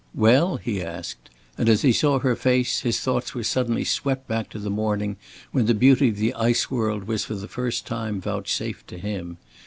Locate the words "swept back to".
3.83-4.57